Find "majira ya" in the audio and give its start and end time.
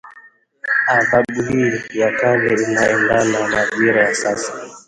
3.49-4.15